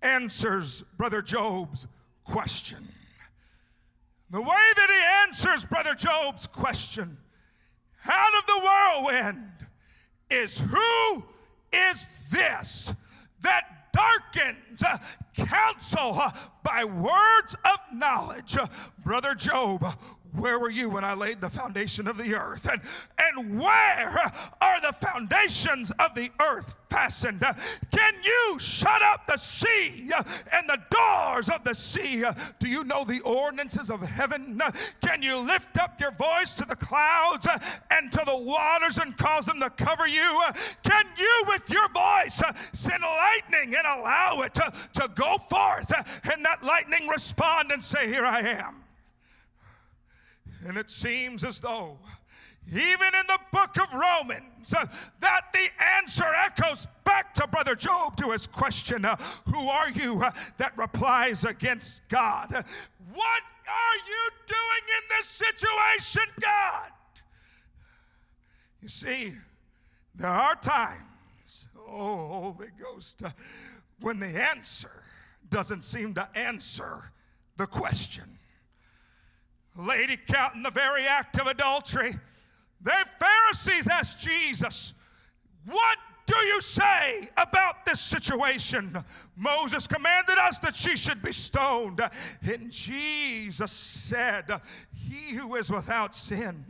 answers 0.00 0.82
Brother 0.96 1.22
Job's 1.22 1.86
question. 2.24 2.78
The 4.30 4.40
way 4.40 4.46
that 4.48 4.88
he 4.88 5.28
answers 5.28 5.64
Brother 5.64 5.94
Job's 5.94 6.46
question 6.46 7.18
out 8.06 8.38
of 8.38 8.46
the 8.46 8.60
whirlwind 8.64 9.52
is 10.30 10.58
who 10.58 11.24
is 11.72 12.08
this 12.30 12.92
that 13.42 13.92
darkens 13.92 14.82
counsel 15.36 16.18
by 16.62 16.84
words 16.84 17.56
of 17.64 17.78
knowledge? 17.92 18.56
Brother 19.04 19.34
Job, 19.34 19.84
where 20.34 20.58
were 20.58 20.70
you 20.70 20.88
when 20.88 21.04
I 21.04 21.14
laid 21.14 21.40
the 21.40 21.50
foundation 21.50 22.08
of 22.08 22.16
the 22.16 22.34
earth? 22.34 22.66
And, 22.70 22.80
and 23.18 23.60
where 23.60 24.16
are 24.60 24.80
the 24.80 24.92
foundations 24.92 25.90
of 25.92 26.14
the 26.14 26.30
earth 26.40 26.76
fastened? 26.88 27.40
Can 27.40 28.14
you 28.24 28.58
shut 28.58 29.02
up 29.02 29.26
the 29.26 29.36
sea 29.36 30.10
and 30.54 30.68
the 30.68 30.78
doors 30.90 31.50
of 31.50 31.64
the 31.64 31.74
sea? 31.74 32.24
Do 32.58 32.68
you 32.68 32.84
know 32.84 33.04
the 33.04 33.20
ordinances 33.20 33.90
of 33.90 34.00
heaven? 34.00 34.58
Can 35.02 35.22
you 35.22 35.36
lift 35.36 35.78
up 35.78 36.00
your 36.00 36.12
voice 36.12 36.54
to 36.54 36.64
the 36.64 36.76
clouds 36.76 37.46
and 37.90 38.10
to 38.12 38.22
the 38.24 38.36
waters 38.36 38.98
and 38.98 39.14
cause 39.18 39.44
them 39.44 39.60
to 39.60 39.68
cover 39.70 40.06
you? 40.06 40.42
Can 40.82 41.04
you, 41.18 41.44
with 41.48 41.68
your 41.68 41.88
voice, 41.90 42.42
send 42.72 43.02
lightning 43.02 43.74
and 43.76 44.00
allow 44.00 44.40
it 44.42 44.54
to, 44.54 44.72
to 44.94 45.10
go 45.14 45.36
forth 45.36 45.92
and 46.32 46.42
that 46.44 46.64
lightning 46.64 47.06
respond 47.08 47.70
and 47.70 47.82
say, 47.82 48.08
Here 48.08 48.24
I 48.24 48.40
am? 48.40 48.81
And 50.66 50.76
it 50.76 50.90
seems 50.90 51.42
as 51.44 51.58
though, 51.58 51.98
even 52.68 52.80
in 52.80 53.26
the 53.26 53.38
book 53.52 53.76
of 53.80 53.92
Romans, 53.92 54.72
uh, 54.72 54.86
that 55.20 55.46
the 55.52 55.66
answer 55.98 56.24
echoes 56.46 56.86
back 57.04 57.34
to 57.34 57.46
Brother 57.48 57.74
Job 57.74 58.16
to 58.16 58.30
his 58.30 58.46
question 58.46 59.04
uh, 59.04 59.16
Who 59.52 59.68
are 59.68 59.90
you 59.90 60.22
uh, 60.22 60.30
that 60.58 60.76
replies 60.78 61.44
against 61.44 62.08
God? 62.08 62.50
What 62.52 63.42
are 63.68 63.96
you 64.06 64.30
doing 64.46 64.84
in 64.86 65.08
this 65.18 65.26
situation, 65.26 66.22
God? 66.40 66.92
You 68.80 68.88
see, 68.88 69.32
there 70.14 70.30
are 70.30 70.54
times, 70.54 71.68
oh, 71.88 72.54
Holy 72.54 72.70
Ghost, 72.80 73.24
uh, 73.24 73.30
when 74.00 74.20
the 74.20 74.26
answer 74.26 75.02
doesn't 75.50 75.82
seem 75.82 76.14
to 76.14 76.28
answer 76.36 77.10
the 77.56 77.66
question 77.66 78.24
lady 79.76 80.16
caught 80.16 80.54
in 80.54 80.62
the 80.62 80.70
very 80.70 81.04
act 81.06 81.38
of 81.40 81.46
adultery. 81.46 82.14
The 82.82 83.06
Pharisees 83.18 83.86
asked 83.88 84.20
Jesus, 84.20 84.94
What 85.66 85.98
do 86.26 86.36
you 86.46 86.60
say 86.60 87.28
about 87.36 87.84
this 87.84 88.00
situation? 88.00 88.96
Moses 89.36 89.86
commanded 89.86 90.36
us 90.38 90.58
that 90.60 90.74
she 90.74 90.96
should 90.96 91.22
be 91.22 91.32
stoned. 91.32 92.00
And 92.42 92.70
Jesus 92.70 93.72
said, 93.72 94.44
He 94.92 95.34
who 95.34 95.56
is 95.56 95.70
without 95.70 96.14
sin, 96.14 96.64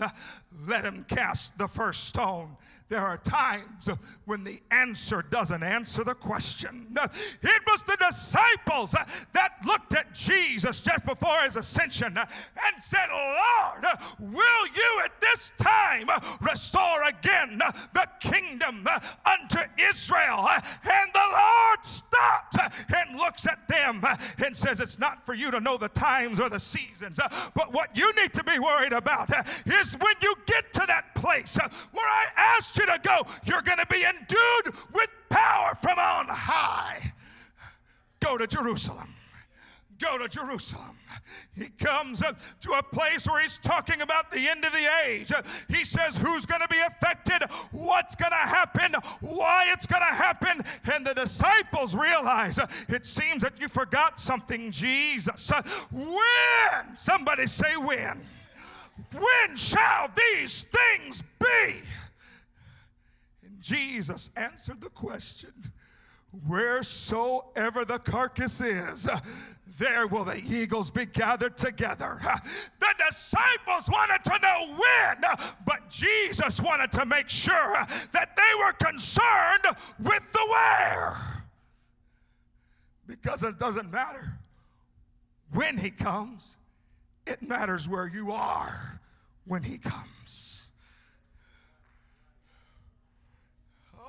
let 0.67 0.85
him 0.85 1.05
cast 1.05 1.59
the 1.59 1.69
first 1.69 2.05
stone. 2.05 2.57
There 2.93 3.01
are 3.01 3.17
times 3.17 3.89
when 4.27 4.45
the 4.45 4.61
answer 4.71 5.25
doesn't 5.31 5.63
answer 5.63 6.05
the 6.05 6.13
question. 6.13 6.89
It 6.95 7.63
was 7.67 7.85
the 7.85 7.97
disciples 7.99 8.95
that 9.33 9.53
looked 9.67 9.95
at 9.95 10.13
Jesus 10.13 10.83
just 10.83 11.07
before 11.07 11.39
his 11.39 11.57
ascension 11.57 12.19
and 12.19 12.83
said, 12.83 13.07
Lord, 13.11 13.87
will 14.21 14.67
you 14.67 15.01
at 15.07 15.19
this 15.23 15.55
time 15.57 16.07
restore 16.43 17.05
again 17.05 17.63
the 17.95 18.07
kingdom 18.21 18.87
unto 19.25 19.61
Israel? 19.79 20.47
And 20.51 21.13
the 21.15 21.29
Lord 21.33 21.85
stops 21.87 22.59
and 22.95 23.17
looks 23.17 23.47
at 23.47 23.67
them 23.69 24.05
and 24.45 24.55
says, 24.55 24.81
It's 24.81 24.99
not 24.99 25.25
for 25.25 25.33
you 25.33 25.51
to 25.51 25.61
know 25.61 25.79
the 25.79 25.89
times 25.89 26.39
or 26.39 26.51
the 26.51 26.61
seasons, 26.61 27.19
but 27.55 27.73
what 27.73 27.97
you 27.97 28.13
need 28.21 28.35
to 28.35 28.45
be 28.45 28.59
worried 28.59 28.93
about 28.93 29.31
is 29.65 29.95
when 29.95 30.15
you 30.21 30.35
get 30.45 30.75
to 30.75 30.85
that 30.89 31.15
place 31.15 31.57
where 31.57 32.07
I 32.07 32.27
asked 32.59 32.77
you 32.79 32.82
you 32.83 32.95
to 32.95 33.01
go. 33.03 33.23
You're 33.45 33.63
going 33.63 33.79
to 33.79 33.87
be 33.87 34.05
endued 34.05 34.75
with 34.93 35.09
power 35.31 35.75
from 35.81 35.99
on 35.99 36.27
high. 36.29 37.13
Go 38.21 38.39
to 38.39 38.47
Jerusalem. 38.47 39.09
Go 39.99 40.19
to 40.19 40.29
Jerusalem. 40.29 40.97
He 41.55 41.69
comes 41.69 42.21
to 42.21 42.71
a 42.73 42.83
place 42.83 43.29
where 43.29 43.41
he's 43.41 43.59
talking 43.59 44.01
about 44.01 44.31
the 44.31 44.49
end 44.49 44.65
of 44.65 44.73
the 44.73 44.89
age. 45.07 45.31
He 45.69 45.85
says, 45.85 46.17
Who's 46.17 46.45
going 46.45 46.61
to 46.61 46.69
be 46.69 46.81
affected? 46.89 47.49
What's 47.71 48.17
going 48.17 48.33
to 48.33 48.37
happen? 48.37 48.95
Why 49.21 49.69
it's 49.73 49.87
going 49.87 50.03
to 50.03 50.15
happen? 50.15 50.61
And 50.93 51.07
the 51.07 51.15
disciples 51.15 51.95
realize 51.95 52.59
it 52.89 53.07
seems 53.07 53.43
that 53.43 53.61
you 53.61 53.69
forgot 53.69 54.19
something, 54.19 54.73
Jesus. 54.73 55.53
When? 55.93 56.97
Somebody 56.97 57.47
say, 57.47 57.77
When? 57.77 58.21
When 59.13 59.57
shall 59.57 60.11
these 60.17 60.65
things 60.65 61.23
be? 61.39 61.83
Jesus 63.63 64.31
answered 64.37 64.81
the 64.81 64.91
question 64.91 65.53
wheresoever 66.49 67.85
the 67.85 67.99
carcass 67.99 68.61
is, 68.61 69.09
there 69.79 70.07
will 70.07 70.25
the 70.25 70.43
eagles 70.49 70.91
be 70.91 71.07
gathered 71.07 71.57
together. 71.57 72.21
The 72.81 72.95
disciples 73.07 73.89
wanted 73.89 74.25
to 74.25 74.39
know 74.43 74.67
when, 74.69 75.25
but 75.67 75.89
Jesus 75.89 76.61
wanted 76.61 76.93
to 76.93 77.07
make 77.07 77.29
sure 77.29 77.75
that 78.13 78.37
they 78.37 78.43
were 78.59 78.73
concerned 78.73 79.77
with 79.99 80.33
the 80.33 80.47
where. 80.51 81.45
Because 83.07 83.43
it 83.43 83.59
doesn't 83.59 83.91
matter 83.91 84.39
when 85.53 85.77
he 85.77 85.91
comes, 85.91 86.57
it 87.27 87.43
matters 87.43 87.89
where 87.89 88.09
you 88.09 88.33
are 88.33 89.01
when 89.45 89.63
he 89.63 89.79
comes. 89.79 90.52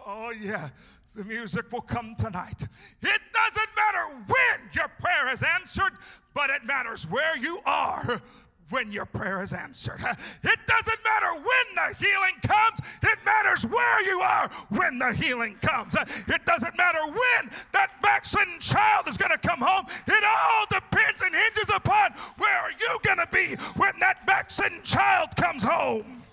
Oh, 0.05 0.33
yeah, 0.39 0.69
the 1.15 1.23
music 1.25 1.71
will 1.71 1.81
come 1.81 2.15
tonight. 2.15 2.61
It 3.01 3.21
doesn't 3.33 3.69
matter 3.75 4.23
when 4.27 4.69
your 4.73 4.87
prayer 4.99 5.31
is 5.31 5.43
answered, 5.43 5.93
but 6.33 6.49
it 6.49 6.65
matters 6.65 7.07
where 7.09 7.37
you 7.37 7.59
are 7.65 8.21
when 8.69 8.91
your 8.91 9.05
prayer 9.05 9.43
is 9.43 9.53
answered. 9.53 9.99
It 10.01 10.59
doesn't 10.67 10.99
matter 11.03 11.33
when 11.35 11.75
the 11.75 11.95
healing 11.99 12.35
comes, 12.41 12.79
it 13.03 13.19
matters 13.23 13.65
where 13.65 14.05
you 14.05 14.19
are 14.19 14.49
when 14.69 14.97
the 14.97 15.13
healing 15.13 15.55
comes. 15.61 15.95
It 15.95 16.45
doesn't 16.45 16.77
matter 16.77 17.05
when 17.05 17.49
that 17.73 17.91
backslidden 18.01 18.59
child 18.59 19.07
is 19.07 19.15
going 19.17 19.31
to 19.31 19.37
come 19.37 19.59
home. 19.61 19.85
It 20.07 20.23
all 20.23 20.65
depends 20.71 21.21
and 21.21 21.35
hinges 21.35 21.75
upon 21.75 22.11
where 22.37 22.59
are 22.59 22.71
you 22.71 22.97
going 23.03 23.19
to 23.19 23.27
be 23.31 23.55
when 23.75 23.93
that 23.99 24.25
backslidden 24.25 24.81
child 24.83 25.29
comes 25.35 25.63
home. 25.63 26.23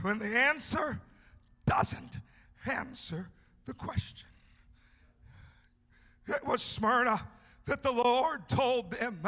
When 0.00 0.18
the 0.18 0.26
answer 0.26 0.98
doesn't 1.66 2.18
answer 2.70 3.28
the 3.66 3.74
question. 3.74 4.28
It 6.28 6.46
was 6.46 6.62
Smyrna 6.62 7.20
that 7.66 7.82
the 7.82 7.92
Lord 7.92 8.48
told 8.48 8.90
them, 8.90 9.20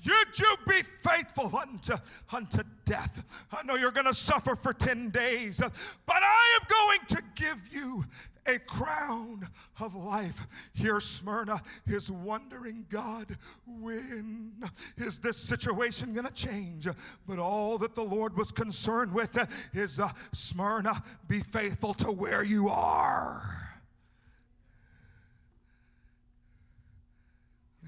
You'd 0.00 0.38
you 0.38 0.54
be 0.68 0.82
faithful 0.82 1.56
unto, 1.56 1.94
unto 2.32 2.62
death. 2.84 3.46
I 3.52 3.62
know 3.64 3.76
you're 3.76 3.90
going 3.90 4.06
to 4.06 4.14
suffer 4.14 4.56
for 4.56 4.72
10 4.72 5.10
days, 5.10 5.60
but 5.60 6.16
I 6.16 6.58
am 6.60 6.68
going 6.68 7.00
to 7.08 7.22
give 7.34 7.68
you 7.72 8.04
a 8.50 8.58
crown 8.58 9.46
of 9.80 9.94
life. 9.94 10.46
Here, 10.74 11.00
Smyrna 11.00 11.60
is 11.86 12.10
wondering, 12.10 12.86
God, 12.88 13.36
when 13.66 14.52
is 14.96 15.18
this 15.18 15.36
situation 15.36 16.12
going 16.12 16.26
to 16.26 16.32
change? 16.32 16.88
But 17.26 17.38
all 17.38 17.78
that 17.78 17.94
the 17.94 18.02
Lord 18.02 18.36
was 18.36 18.50
concerned 18.50 19.12
with 19.12 19.38
is 19.72 20.00
uh, 20.00 20.08
Smyrna, 20.32 21.02
be 21.28 21.40
faithful 21.40 21.94
to 21.94 22.10
where 22.10 22.42
you 22.42 22.68
are. 22.68 23.70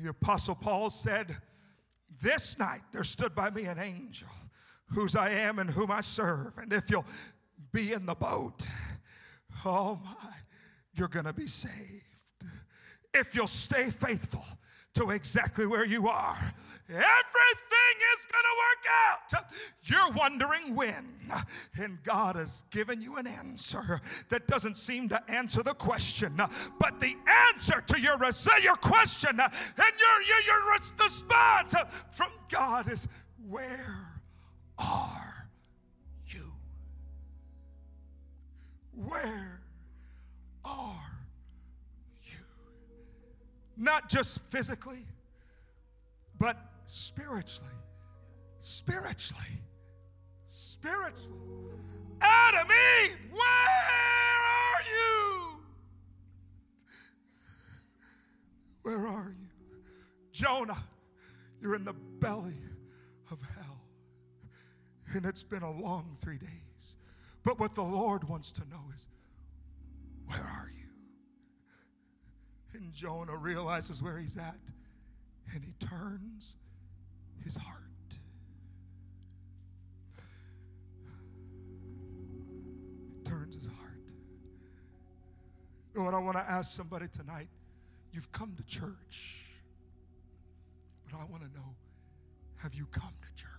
The 0.03 0.11
Apostle 0.11 0.55
Paul 0.55 0.91
said, 0.91 1.37
This 2.23 2.59
night 2.59 2.81
there 2.93 3.05
stood 3.05 3.35
by 3.35 3.51
me 3.51 3.65
an 3.65 3.79
angel, 3.79 4.29
whose 4.87 5.17
I 5.17 5.31
am 5.31 5.59
and 5.59 5.71
whom 5.71 5.91
I 5.91 6.01
serve. 6.01 6.59
And 6.59 6.73
if 6.73 6.91
you'll 6.91 7.07
be 7.73 7.93
in 7.93 8.07
the 8.07 8.15
boat, 8.15 8.67
oh 9.65 10.01
my, 10.05 10.33
you're 10.95 11.09
going 11.09 11.27
to 11.27 11.33
be 11.33 11.47
saved. 11.47 12.03
If 13.15 13.35
you'll 13.35 13.47
stay 13.47 13.91
faithful 13.91 14.45
to 14.95 15.11
exactly 15.11 15.67
where 15.67 15.85
you 15.85 16.09
are, 16.09 16.37
everything 16.89 17.97
is 18.15 18.27
going 18.31 18.45
to 18.45 18.57
work 18.59 18.85
out. 19.09 19.45
You're 19.85 20.11
wondering 20.13 20.75
when, 20.75 21.07
and 21.79 22.03
God 22.03 22.37
has 22.37 22.63
given 22.71 23.01
you 23.01 23.17
an 23.17 23.27
answer 23.27 24.01
that 24.29 24.47
doesn't 24.47 24.77
seem 24.77 25.09
to 25.09 25.31
answer 25.31 25.63
the 25.63 25.75
question, 25.75 26.37
but 26.79 27.01
the 27.01 27.17
answer 27.55 27.83
to 27.87 28.01
your, 28.01 28.17
your 28.63 28.77
question 28.77 29.31
and 29.31 29.53
your, 29.79 30.23
your, 30.29 30.43
your 30.47 30.73
response 30.75 31.75
from 32.11 32.31
God 32.51 32.91
is 32.91 33.09
where 33.49 34.13
are 34.79 35.49
you? 36.27 36.45
Where 39.09 39.62
are 40.65 41.19
you? 42.23 42.39
Not 43.77 44.09
just 44.09 44.51
physically, 44.51 45.07
but 46.39 46.57
spiritually. 46.87 47.71
Spiritually. 48.61 49.45
Spiritually. 50.47 51.39
Adam, 52.21 52.69
Eve, 52.69 53.19
where 53.33 53.43
are 54.51 54.83
you? 54.95 55.61
Where 58.83 59.07
are 59.07 59.35
you? 59.39 59.49
Jonah, 60.33 60.83
you're 61.61 61.75
in 61.75 61.85
the 61.85 61.93
belly 61.93 62.59
of 63.31 63.39
hell. 63.57 63.81
And 65.15 65.27
it's 65.27 65.43
been 65.43 65.63
a 65.63 65.71
long 65.71 66.17
three 66.21 66.39
days. 66.39 66.97
But 67.43 67.59
what 67.59 67.75
the 67.75 67.83
Lord 67.83 68.25
wants 68.29 68.53
to 68.53 68.61
know 68.71 68.83
is 68.95 69.09
where 70.33 70.43
are 70.43 70.71
you? 70.75 70.89
And 72.75 72.93
Jonah 72.93 73.37
realizes 73.37 74.03
where 74.03 74.19
he's 74.19 74.37
at 74.37 74.59
and 75.55 75.63
he 75.63 75.73
turns 75.73 76.57
his 77.45 77.57
heart. 77.57 77.79
He 83.17 83.23
turns 83.25 83.55
his 83.55 83.67
heart. 83.67 83.79
What 85.95 86.15
I 86.15 86.19
want 86.19 86.37
to 86.39 86.51
ask 86.51 86.75
somebody 86.75 87.09
tonight? 87.09 87.49
You've 88.13 88.33
come 88.33 88.55
to 88.57 88.63
church, 88.65 89.47
but 91.05 91.19
I 91.19 91.25
want 91.25 91.43
to 91.43 91.49
know 91.55 91.75
have 92.57 92.75
you 92.75 92.87
come 92.87 93.13
to 93.21 93.43
church? 93.43 93.51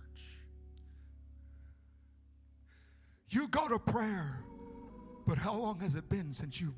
You 3.28 3.48
go 3.48 3.68
to 3.68 3.78
prayer 3.78 4.44
but 5.26 5.38
how 5.38 5.54
long 5.54 5.78
has 5.80 5.94
it 5.94 6.08
been 6.08 6.32
since 6.32 6.60
you've 6.60 6.74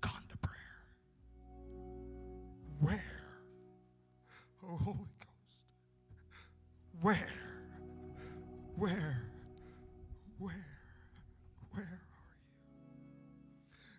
gone 0.00 0.22
to 0.28 0.36
prayer? 0.38 0.84
Where? 2.80 3.04
Oh, 4.64 4.76
Holy 4.76 4.96
Ghost. 5.20 5.64
Where? 7.00 7.28
Where? 8.76 9.22
Where? 10.38 10.66
Where 11.72 11.84
are 11.84 11.88
you? 11.88 11.98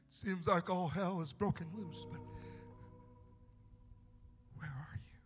Seems 0.10 0.47
like 0.47 0.69
all 0.69 0.88
hell 0.88 1.21
is 1.21 1.32
broken 1.34 1.67
loose, 1.75 2.06
but 2.10 2.19
where 4.58 4.69
are 4.69 4.99
you? 4.99 5.19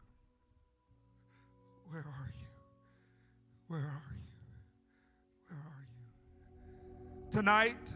Where 1.92 2.02
are 2.02 2.34
you? 2.38 2.48
Where 3.68 3.82
are 3.82 4.04
you? 4.10 4.24
Where 5.48 5.56
are 5.56 5.86
you? 5.86 5.98
Tonight, 7.32 7.94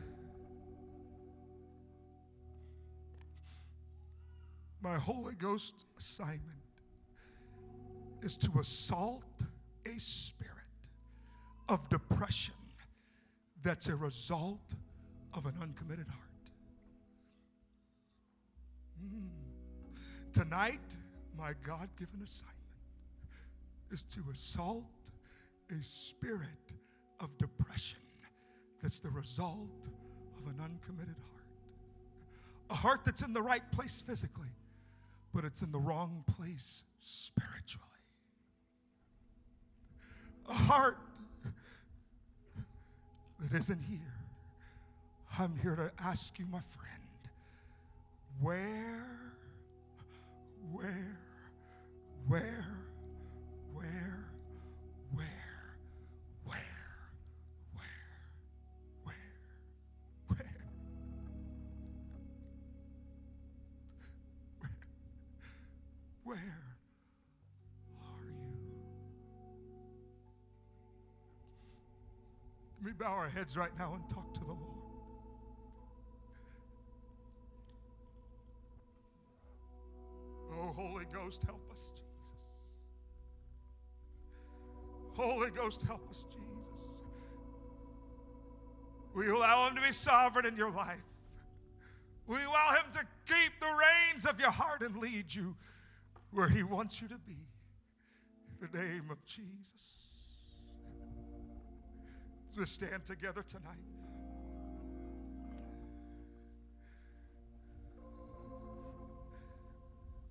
my 4.91 4.97
Holy 4.97 5.35
Ghost 5.35 5.85
assignment 5.97 6.41
is 8.21 8.35
to 8.35 8.51
assault 8.59 9.23
a 9.85 9.97
spirit 10.01 10.51
of 11.69 11.87
depression 11.87 12.55
that's 13.63 13.87
a 13.87 13.95
result 13.95 14.75
of 15.33 15.45
an 15.45 15.53
uncommitted 15.61 16.07
heart. 16.07 16.51
Mm. 19.01 19.29
Tonight, 20.33 20.97
my 21.37 21.53
God 21.65 21.87
given 21.97 22.21
assignment 22.21 22.57
is 23.91 24.03
to 24.03 24.21
assault 24.29 25.11
a 25.69 25.81
spirit 25.85 26.73
of 27.21 27.29
depression 27.37 28.01
that's 28.81 28.99
the 28.99 29.11
result 29.11 29.87
of 30.37 30.47
an 30.47 30.59
uncommitted 30.61 31.15
heart. 31.15 31.47
A 32.71 32.75
heart 32.75 33.05
that's 33.05 33.21
in 33.21 33.31
the 33.31 33.41
right 33.41 33.63
place 33.71 34.01
physically, 34.01 34.49
but 35.33 35.45
it's 35.45 35.61
in 35.61 35.71
the 35.71 35.79
wrong 35.79 36.23
place 36.27 36.83
spiritually. 36.99 37.87
A 40.49 40.53
heart 40.53 40.97
that 43.39 43.57
isn't 43.57 43.81
here. 43.89 43.99
I'm 45.39 45.57
here 45.61 45.75
to 45.75 45.91
ask 46.03 46.37
you, 46.37 46.45
my 46.51 46.59
friend, 46.59 47.29
where, 48.41 49.07
where, 50.71 51.17
where, 52.27 52.67
bow 73.01 73.13
our 73.13 73.29
heads 73.29 73.57
right 73.57 73.71
now 73.79 73.93
and 73.95 74.07
talk 74.07 74.31
to 74.31 74.41
the 74.41 74.53
Lord. 74.53 74.59
Oh, 80.53 80.73
Holy 80.73 81.05
Ghost, 81.11 81.43
help 81.43 81.67
us, 81.71 81.91
Jesus. 81.95 82.35
Holy 85.15 85.49
Ghost, 85.49 85.83
help 85.87 86.07
us, 86.11 86.25
Jesus. 86.29 86.41
You 89.15 89.37
allow 89.37 89.67
Him 89.67 89.75
to 89.75 89.81
be 89.81 89.91
sovereign 89.91 90.45
in 90.45 90.55
your 90.55 90.69
life? 90.69 91.01
You 92.29 92.35
allow 92.35 92.75
Him 92.75 92.91
to 92.91 92.99
keep 93.25 93.59
the 93.59 93.67
reins 94.11 94.27
of 94.27 94.39
your 94.39 94.51
heart 94.51 94.83
and 94.83 94.95
lead 94.97 95.33
you 95.33 95.55
where 96.29 96.47
He 96.47 96.61
wants 96.61 97.01
you 97.01 97.07
to 97.07 97.17
be. 97.17 97.37
In 98.61 98.69
the 98.71 98.77
name 98.77 99.09
of 99.09 99.25
Jesus. 99.25 100.00
As 102.51 102.57
we 102.57 102.65
stand 102.65 103.05
together 103.05 103.43
tonight. 103.43 103.77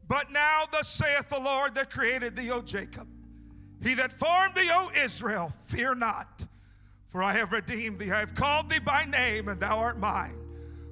But 0.06 0.30
now, 0.30 0.64
thus 0.70 0.88
saith 0.88 1.30
the 1.30 1.38
Lord 1.38 1.74
that 1.76 1.88
created 1.88 2.36
thee, 2.36 2.50
O 2.50 2.60
Jacob, 2.60 3.08
he 3.82 3.94
that 3.94 4.12
formed 4.12 4.54
thee, 4.54 4.68
O 4.70 4.90
Israel, 5.02 5.50
fear 5.66 5.94
not, 5.94 6.44
for 7.06 7.22
I 7.22 7.32
have 7.32 7.52
redeemed 7.52 7.98
thee. 7.98 8.10
I 8.10 8.18
have 8.18 8.34
called 8.34 8.68
thee 8.68 8.80
by 8.80 9.04
name, 9.04 9.48
and 9.48 9.58
thou 9.58 9.78
art 9.78 9.98
mine. 9.98 10.34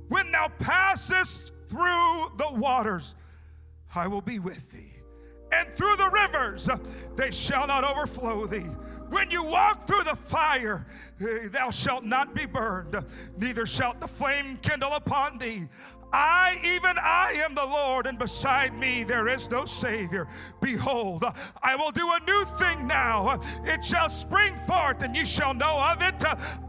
When 0.08 0.32
thou 0.32 0.48
passest 0.58 1.52
through 1.68 2.32
the 2.38 2.52
waters, 2.52 3.16
I 3.94 4.06
will 4.06 4.22
be 4.22 4.38
with 4.38 4.70
thee 4.70 4.97
and 5.52 5.68
through 5.68 5.96
the 5.96 6.11
rivers, 6.12 6.68
they 7.16 7.30
shall 7.30 7.66
not 7.66 7.84
overflow 7.84 8.46
thee. 8.46 8.66
When 9.11 9.30
you 9.30 9.42
walk 9.42 9.87
through 9.87 10.04
the 10.04 10.16
fire, 10.16 10.87
eh, 11.20 11.48
thou 11.50 11.70
shalt 11.70 12.04
not 12.04 12.34
be 12.34 12.44
burned, 12.44 12.94
neither 13.38 13.64
shalt 13.64 14.00
the 14.00 14.08
flame 14.08 14.58
kindle 14.58 14.92
upon 14.92 15.38
thee. 15.38 15.62
I, 16.12 16.57
even 16.64 16.97
I, 16.99 17.42
am 17.44 17.55
the 17.55 17.64
Lord, 17.64 18.07
and 18.07 18.18
beside 18.18 18.77
me 18.79 19.05
there 19.05 19.29
is 19.29 19.51
no 19.51 19.64
Savior. 19.64 20.27
Behold, 20.61 21.25
I 21.62 21.77
will 21.77 21.90
do 21.90 22.09
a 22.09 22.25
new 22.27 22.44
thing 22.57 22.87
now. 22.87 23.38
It 23.64 23.85
shall 23.85 24.09
spring 24.09 24.55
forth, 24.66 25.03
and 25.03 25.14
ye 25.16 25.25
shall 25.25 25.55
know 25.55 25.79
of 25.92 26.03
it. 26.03 26.23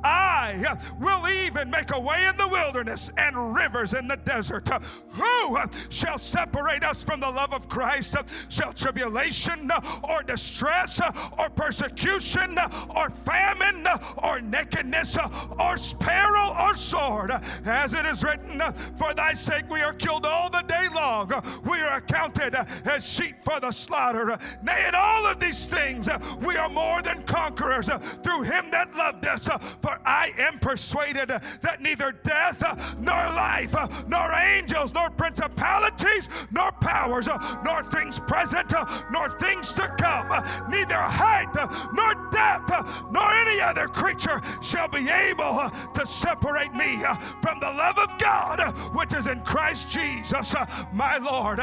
I 0.04 0.76
will 1.00 1.28
even 1.46 1.70
make 1.70 1.94
a 1.94 2.00
way 2.00 2.26
in 2.28 2.36
the 2.38 2.48
wilderness 2.48 3.12
and 3.18 3.56
rivers 3.56 3.94
in 3.94 4.08
the 4.08 4.18
desert. 4.18 4.70
Who 5.12 5.58
shall 5.90 6.18
separate 6.18 6.84
us 6.84 7.04
from 7.04 7.20
the 7.20 7.30
love 7.30 7.54
of 7.54 7.70
Christ? 7.70 8.16
Shall 8.50 8.74
tribulation 8.74 9.72
or 10.04 10.24
distress 10.24 11.02
or 11.38 11.50
persecution 11.50 12.58
or 12.96 13.10
famine 13.10 13.86
or 14.24 14.42
nakedness 14.42 15.18
or 15.18 15.76
peril 16.00 16.54
or 16.60 16.76
sword? 16.76 17.32
As 17.66 17.94
it 17.94 18.06
is 18.06 18.24
written, 18.24 18.60
For 18.98 19.14
thy 19.14 19.29
sake 19.34 19.70
we 19.70 19.82
are 19.82 19.94
killed 19.94 20.26
all 20.26 20.50
the 20.50 20.64
day 20.68 20.88
long. 20.94 21.32
We 21.70 21.80
are 21.82 21.98
accounted 21.98 22.56
as 22.56 23.08
sheep 23.08 23.36
for 23.44 23.60
the 23.60 23.72
slaughter. 23.72 24.38
Nay, 24.64 24.86
in 24.88 24.96
all 24.96 25.26
of 25.28 25.40
these 25.40 25.68
things 25.68 26.10
we 26.46 26.58
are 26.58 26.70
more 26.70 27.02
than 27.02 27.24
conquerors 27.24 27.90
through 28.24 28.44
him 28.44 28.72
that 28.72 28.96
loved 28.96 29.26
us. 29.26 29.50
For 29.82 30.00
I 30.06 30.32
am 30.38 30.60
persuaded 30.60 31.30
that 31.30 31.82
neither 31.82 32.12
death 32.12 32.98
nor 33.00 33.16
life, 33.16 33.76
nor 34.08 34.32
angels, 34.34 34.94
nor 34.94 35.10
principalities, 35.10 36.30
nor 36.52 36.72
powers, 36.74 37.30
nor 37.64 37.84
things 37.84 38.20
present, 38.20 38.74
nor 39.12 39.30
things 39.30 39.74
to 39.76 39.88
come, 39.98 40.28
neither 40.70 40.96
height 40.96 41.54
nor 41.94 42.30
depth, 42.32 43.04
nor 43.12 43.32
other 43.62 43.88
creature 43.88 44.42
shall 44.62 44.88
be 44.88 45.10
able 45.10 45.44
uh, 45.44 45.70
to 45.70 46.06
separate 46.06 46.74
me 46.74 47.04
uh, 47.04 47.16
from 47.16 47.60
the 47.60 47.68
love 47.68 47.98
of 48.00 48.18
God 48.18 48.60
uh, 48.60 48.72
which 48.94 49.14
is 49.14 49.28
in 49.28 49.42
Christ 49.42 49.92
Jesus, 49.92 50.56
my 50.94 51.18
Lord. 51.18 51.60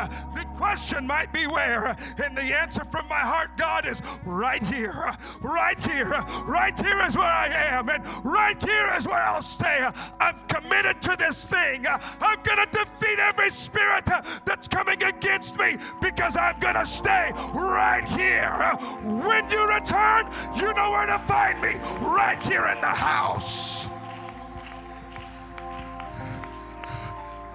Question 0.59 1.07
might 1.07 1.33
be 1.33 1.47
where, 1.47 1.89
and 2.25 2.37
the 2.37 2.43
answer 2.43 2.85
from 2.85 3.07
my 3.09 3.19
heart, 3.19 3.57
God, 3.57 3.87
is 3.87 4.03
right 4.25 4.63
here, 4.63 5.11
right 5.43 5.79
here, 5.79 6.11
right 6.47 6.79
here 6.79 7.01
is 7.07 7.17
where 7.17 7.27
I 7.27 7.49
am, 7.71 7.89
and 7.89 8.05
right 8.25 8.61
here 8.63 8.93
is 8.97 9.07
where 9.07 9.23
I'll 9.23 9.43
stay. 9.43 9.87
I'm 10.21 10.39
committed 10.49 11.01
to 11.03 11.17
this 11.19 11.47
thing. 11.47 11.85
I'm 12.21 12.43
going 12.43 12.67
to 12.67 12.69
defeat 12.73 13.19
every 13.19 13.51
spirit 13.51 14.09
that's 14.45 14.67
coming 14.69 15.03
against 15.03 15.59
me 15.59 15.77
because 16.01 16.37
I'm 16.37 16.59
going 16.59 16.75
to 16.75 16.87
stay 16.87 17.33
right 17.55 18.05
here. 18.05 18.51
When 19.03 19.49
you 19.51 19.69
return, 19.69 20.25
you 20.57 20.73
know 20.75 20.91
where 20.91 21.07
to 21.07 21.19
find 21.19 21.61
me, 21.61 21.75
right 22.01 22.43
here 22.43 22.67
in 22.67 22.81
the 22.81 22.87
house. 22.87 23.89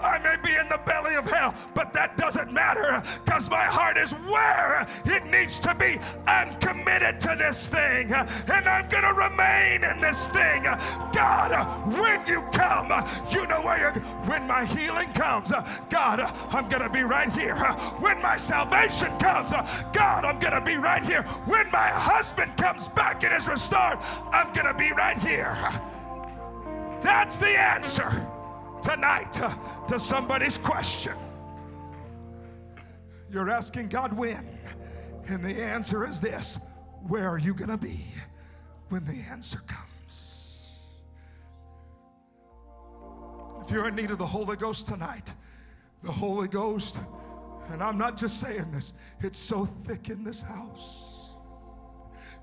I 0.04 0.20
may 0.20 0.36
be 0.44 0.56
in 0.56 0.68
the 0.70 0.80
belly 0.86 1.16
of 1.16 1.30
hell, 1.30 1.54
but 1.74 1.94
that 1.94 2.18
doesn't 2.18 2.52
matter 2.52 3.02
because 3.24 3.50
my 3.50 3.64
heart 3.64 3.98
is 3.98 4.14
where 4.14 4.86
it 5.06 5.26
needs 5.26 5.60
to 5.60 5.76
be. 5.76 5.98
I'm 6.28 6.56
committed 6.56 7.20
to 7.22 7.36
this 7.38 7.68
thing 7.68 8.12
and 8.12 8.68
I'm 8.68 8.88
going 8.90 9.04
to 9.04 9.14
remain 9.14 9.84
in 9.84 10.02
this 10.02 10.28
thing. 10.28 10.64
God, 11.14 11.52
when 11.88 12.26
you 12.26 12.42
come, 12.52 12.92
you 13.32 13.48
know 13.48 13.62
where 13.62 13.80
you're. 13.80 13.92
When 14.32 14.48
my 14.48 14.66
healing 14.66 15.12
comes, 15.14 15.52
God, 15.90 16.20
I'm 16.52 16.70
going 16.70 16.84
to 16.84 16.90
be 16.90 17.02
right 17.02 17.32
here. 17.34 17.56
When 18.00 18.22
my 18.22 18.38
salvation 18.38 19.10
comes, 19.20 19.52
God, 19.94 20.26
I'm 20.26 20.40
going 20.40 20.54
to 20.54 20.62
be 20.62 20.76
right 20.76 21.04
here. 21.04 21.24
When 21.46 21.70
my 21.72 21.90
husband 21.90 22.56
comes 22.58 22.88
back 22.88 23.24
and 23.24 23.34
is 23.34 23.48
restored, 23.48 23.98
I'm 24.32 24.52
going 24.54 24.68
to 24.68 24.74
be 24.74 24.92
right 24.92 25.18
here. 25.18 25.58
That's 27.02 27.38
the 27.38 27.48
answer 27.48 28.26
tonight 28.82 29.32
to, 29.34 29.56
to 29.88 30.00
somebody's 30.00 30.58
question. 30.58 31.13
You're 33.30 33.50
asking 33.50 33.88
God 33.88 34.13
when? 34.13 34.46
And 35.28 35.44
the 35.44 35.62
answer 35.62 36.06
is 36.06 36.20
this 36.20 36.60
Where 37.08 37.28
are 37.28 37.38
you 37.38 37.54
going 37.54 37.70
to 37.70 37.78
be 37.78 38.06
when 38.89 39.06
the 39.06 39.17
answer 39.30 39.60
comes? 39.67 40.72
If 43.63 43.72
you're 43.72 43.88
in 43.88 43.96
need 43.96 44.12
of 44.12 44.17
the 44.17 44.26
Holy 44.26 44.58
Ghost 44.58 44.88
tonight, 44.88 45.32
the 46.04 46.12
Holy 46.12 46.48
Ghost, 46.48 47.00
and 47.70 47.82
I'm 47.82 47.98
not 47.98 48.17
just 48.17 48.39
saying 48.39 48.72
this, 48.72 48.94
it's 49.22 49.39
so 49.39 49.65
thick 49.65 50.10
in 50.10 50.24
this 50.24 50.41
house. 50.41 51.12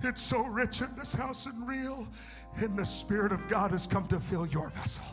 It's 0.02 0.22
so 0.22 0.46
rich 0.46 0.80
in 0.80 0.94
this 0.96 1.12
house 1.12 1.46
and 1.46 1.66
real. 1.68 2.06
And 2.56 2.78
the 2.78 2.86
Spirit 2.86 3.32
of 3.32 3.46
God 3.48 3.72
has 3.72 3.86
come 3.86 4.06
to 4.08 4.20
fill 4.20 4.46
your 4.46 4.70
vessel. 4.70 5.04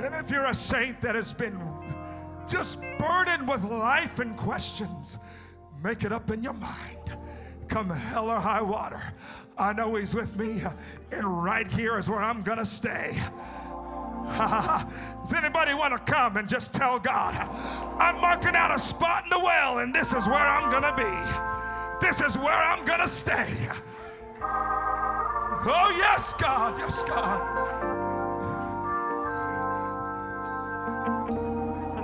And 0.00 0.14
if 0.14 0.30
you're 0.30 0.46
a 0.46 0.54
saint 0.54 1.00
that 1.00 1.14
has 1.14 1.34
been 1.34 1.60
just 2.48 2.80
burdened 2.98 3.48
with 3.48 3.64
life 3.64 4.20
and 4.20 4.36
questions, 4.36 5.18
make 5.82 6.04
it 6.04 6.12
up 6.12 6.30
in 6.30 6.42
your 6.42 6.54
mind. 6.54 7.16
Come 7.68 7.90
hell 7.90 8.30
or 8.30 8.40
high 8.40 8.62
water. 8.62 9.02
I 9.58 9.72
know 9.72 9.94
He's 9.96 10.14
with 10.14 10.36
me, 10.38 10.62
and 11.12 11.42
right 11.42 11.66
here 11.66 11.98
is 11.98 12.08
where 12.08 12.20
I'm 12.20 12.42
to 12.58 12.64
stay. 12.64 13.10
Does 14.38 15.32
anybody 15.34 15.74
want 15.74 15.94
to 15.94 16.12
come 16.12 16.36
and 16.36 16.48
just 16.48 16.74
tell 16.74 16.98
God, 16.98 17.34
I'm 18.00 18.20
marking 18.20 18.54
out 18.54 18.74
a 18.74 18.78
spot 18.78 19.24
in 19.24 19.30
the 19.30 19.38
well, 19.38 19.78
and 19.78 19.94
this 19.94 20.12
is 20.12 20.26
where 20.26 20.36
I'm 20.36 20.70
to 20.84 20.94
be? 20.96 22.06
This 22.06 22.20
is 22.20 22.38
where 22.38 22.52
I'm 22.52 22.84
to 23.00 23.08
stay. 23.08 23.46
Oh, 24.40 25.94
yes, 25.96 26.32
God. 26.34 26.78
Yes, 26.78 27.02
God. 27.02 27.77